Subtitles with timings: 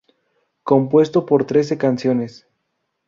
[0.63, 2.47] Compuesto por trece canciones.